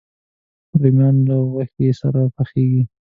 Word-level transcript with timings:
رومیان 0.79 1.15
له 1.27 1.35
غوښې 1.51 1.89
سره 2.01 2.21
پخېږي 2.35 2.83